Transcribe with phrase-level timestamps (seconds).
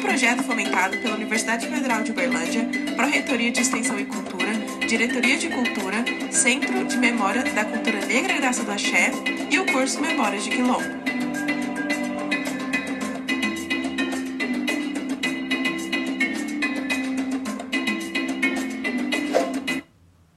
[0.00, 4.52] projeto fomentado pela Universidade Federal de Uberlândia, Pró-Reitoria de Extensão e Cultura,
[4.88, 9.10] Diretoria de Cultura, Centro de Memória da Cultura Negra e Graça do Axé
[9.50, 11.00] e o curso Memórias de Quilombo.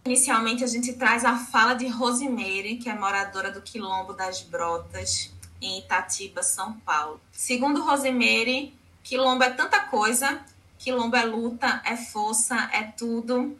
[0.05, 5.31] Inicialmente, a gente traz a fala de Rosimeire, que é moradora do Quilombo das Brotas,
[5.61, 7.20] em Itatiba, São Paulo.
[7.31, 10.41] Segundo Rosimeire, Quilombo é tanta coisa,
[10.80, 13.57] Quilombo é luta, é força, é tudo,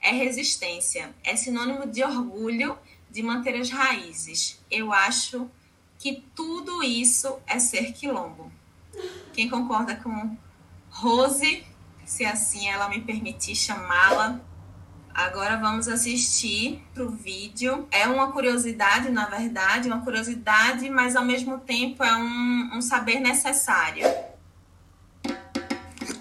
[0.00, 2.78] é resistência, é sinônimo de orgulho
[3.10, 4.62] de manter as raízes.
[4.70, 5.50] Eu acho
[5.98, 8.52] que tudo isso é ser Quilombo.
[9.32, 10.36] Quem concorda com
[10.88, 11.64] Rose,
[12.04, 14.40] se assim ela me permitir chamá-la,
[15.16, 17.88] Agora vamos assistir pro vídeo.
[17.90, 23.18] É uma curiosidade, na verdade, uma curiosidade, mas ao mesmo tempo é um, um saber
[23.18, 24.06] necessário.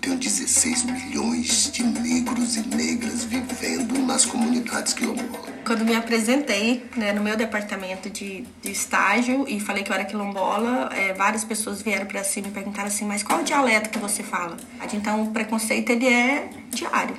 [0.05, 5.51] Tenho 16 milhões de negros e negras vivendo nas comunidades quilombolas.
[5.65, 10.05] Quando me apresentei né, no meu departamento de, de, estágio e falei que eu era
[10.05, 13.97] quilombola, é, várias pessoas vieram para cima e perguntaram assim: mas qual o dialeto que
[13.97, 14.57] você fala?
[14.93, 17.17] Então o preconceito ele é diário.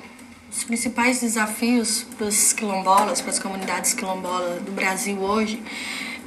[0.49, 5.61] Os principais desafios para os quilombolas, para as comunidades quilombolas do Brasil hoje,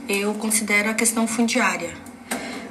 [0.07, 2.10] eu considero a questão fundiária.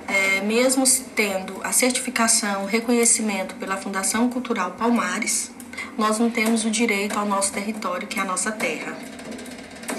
[0.09, 0.83] É, mesmo
[1.15, 5.51] tendo a certificação, o reconhecimento pela Fundação Cultural Palmares,
[5.97, 8.97] nós não temos o direito ao nosso território, que é a nossa terra.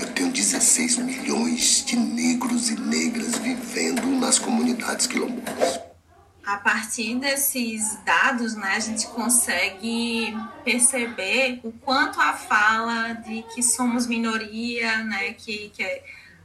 [0.01, 5.91] Eu tenho 16 milhões de negros e negras vivendo nas comunidades quilombolas
[6.51, 13.63] a partir desses dados, né, a gente consegue perceber o quanto a fala de que
[13.63, 16.03] somos minoria, né, que, que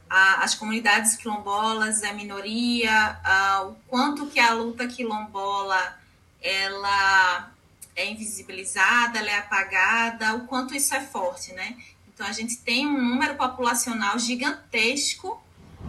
[0.08, 5.98] a, as comunidades quilombolas é minoria, a, o quanto que a luta quilombola
[6.40, 7.50] ela
[7.94, 11.76] é invisibilizada, ela é apagada, o quanto isso é forte, né?
[12.12, 15.42] Então a gente tem um número populacional gigantesco,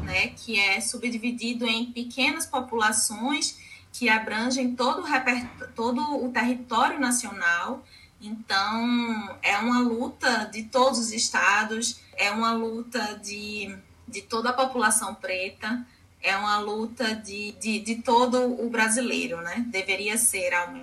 [0.04, 3.58] né, que é subdividido em pequenas populações
[3.92, 7.84] que abrangem todo o, todo o território nacional.
[8.22, 13.76] Então, é uma luta de todos os estados, é uma luta de,
[14.08, 15.86] de toda a população preta,
[16.22, 19.66] é uma luta de, de, de todo o brasileiro, né?
[19.68, 20.74] Deveria ser, ao.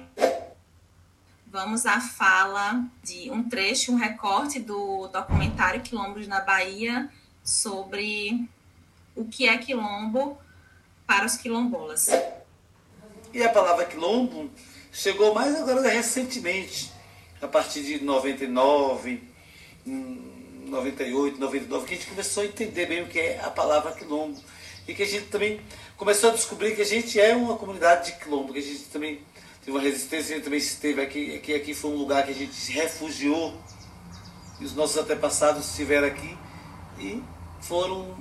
[1.47, 7.09] Vamos à fala de um trecho, um recorte do documentário Quilombos na Bahia
[7.45, 8.49] sobre
[9.15, 10.37] o que é quilombo
[11.07, 12.09] para os quilombolas.
[13.33, 14.51] E a palavra quilombo
[14.91, 16.93] chegou mais agora recentemente,
[17.41, 19.23] a partir de 99,
[20.75, 24.41] 98, 99, que a gente começou a entender bem o que é a palavra quilombo.
[24.87, 25.61] E que a gente também
[25.97, 29.23] começou a descobrir que a gente é uma comunidade de quilombo, que a gente também
[29.61, 32.35] teve uma resistência, a gente também esteve aqui, que aqui foi um lugar que a
[32.35, 33.59] gente se refugiou.
[34.61, 36.37] E os nossos antepassados estiveram aqui
[36.99, 37.23] e
[37.61, 38.17] foram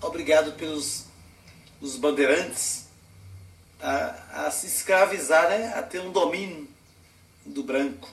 [0.00, 1.06] obrigados pelos
[1.80, 2.86] os bandeirantes
[3.80, 5.74] a, a se escravizar, né?
[5.76, 6.66] a ter um domínio
[7.44, 8.08] do branco.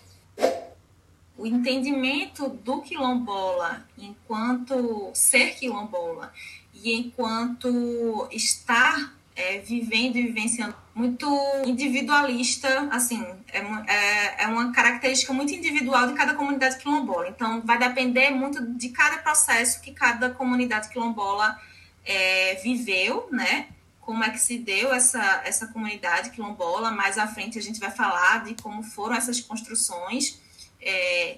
[1.42, 6.32] O entendimento do quilombola enquanto ser quilombola
[6.72, 11.28] e enquanto estar é, vivendo e vivenciando muito
[11.66, 17.30] individualista, assim, é, é, é, uma característica muito individual de cada comunidade quilombola.
[17.30, 21.60] Então, vai depender muito de cada processo que cada comunidade quilombola
[22.06, 23.70] é, viveu, né?
[24.00, 26.92] como é que se deu essa, essa comunidade quilombola.
[26.92, 30.41] Mais à frente a gente vai falar de como foram essas construções,
[30.82, 31.38] é,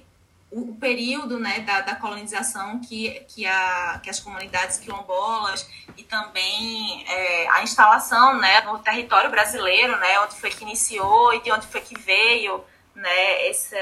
[0.52, 5.68] o, período né, da, da colonização que, que, a, que as comunidades quilombolas
[5.98, 11.42] e também é, a instalação né, no território brasileiro, né, onde foi que iniciou e
[11.42, 12.64] de onde foi que veio
[12.96, 13.76] né, esse,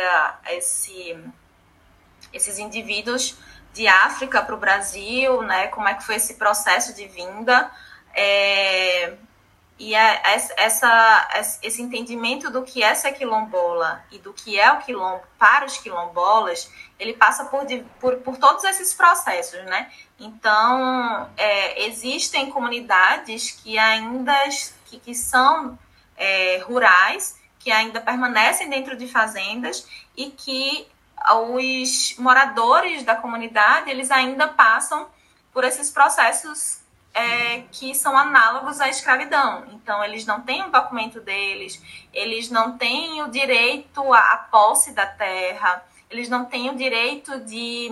[0.50, 1.18] esse,
[2.32, 3.38] esses indivíduos
[3.74, 7.70] de África para o Brasil, né, como é que foi esse processo de vinda.
[8.14, 9.14] É,
[9.82, 10.22] e a,
[10.58, 11.28] essa,
[11.64, 15.76] esse entendimento do que é ser quilombola e do que é o quilombo para os
[15.78, 17.66] quilombolas, ele passa por,
[18.00, 19.92] por, por todos esses processos, né?
[20.20, 24.38] Então, é, existem comunidades que ainda
[24.86, 25.80] que, que são
[26.16, 30.88] é, rurais, que ainda permanecem dentro de fazendas e que
[31.28, 35.10] os moradores da comunidade, eles ainda passam
[35.52, 36.81] por esses processos
[37.14, 39.66] é, que são análogos à escravidão.
[39.74, 41.82] Então, eles não têm o um documento deles,
[42.14, 47.92] eles não têm o direito à posse da terra, eles não têm o direito de,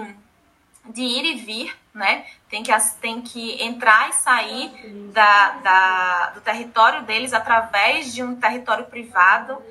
[0.86, 2.25] de ir e vir, né?
[2.50, 2.71] Tem que,
[3.01, 4.71] tem que entrar e sair
[5.13, 9.62] da, da, do território deles através de um território privado.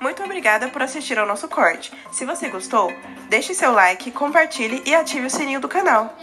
[0.00, 1.92] Muito obrigada por assistir ao nosso corte.
[2.12, 2.92] Se você gostou,
[3.28, 6.14] deixe seu like, compartilhe e ative o sininho do canal.